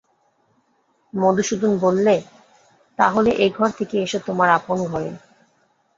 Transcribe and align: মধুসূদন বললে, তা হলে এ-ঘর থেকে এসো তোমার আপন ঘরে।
মধুসূদন 1.13 1.71
বললে, 1.77 2.15
তা 2.99 3.05
হলে 3.09 3.31
এ-ঘর 3.37 3.69
থেকে 3.77 3.95
এসো 4.01 4.19
তোমার 4.27 4.49
আপন 4.57 4.77
ঘরে। 4.85 5.11